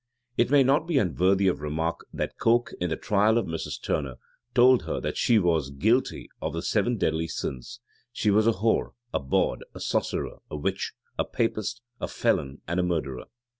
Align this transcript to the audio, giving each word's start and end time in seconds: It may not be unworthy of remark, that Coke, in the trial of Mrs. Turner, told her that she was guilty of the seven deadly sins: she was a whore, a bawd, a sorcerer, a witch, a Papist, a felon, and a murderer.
It 0.35 0.49
may 0.49 0.63
not 0.63 0.87
be 0.87 0.97
unworthy 0.97 1.47
of 1.47 1.61
remark, 1.61 2.07
that 2.11 2.39
Coke, 2.39 2.71
in 2.81 2.89
the 2.89 2.95
trial 2.95 3.37
of 3.37 3.45
Mrs. 3.45 3.79
Turner, 3.79 4.15
told 4.55 4.85
her 4.85 4.99
that 4.99 5.15
she 5.15 5.37
was 5.37 5.69
guilty 5.69 6.27
of 6.41 6.53
the 6.53 6.63
seven 6.63 6.97
deadly 6.97 7.27
sins: 7.27 7.81
she 8.11 8.31
was 8.31 8.47
a 8.47 8.51
whore, 8.53 8.93
a 9.13 9.19
bawd, 9.19 9.63
a 9.75 9.79
sorcerer, 9.79 10.39
a 10.49 10.57
witch, 10.57 10.93
a 11.19 11.23
Papist, 11.23 11.83
a 11.99 12.07
felon, 12.07 12.61
and 12.67 12.79
a 12.79 12.83
murderer. 12.83 13.25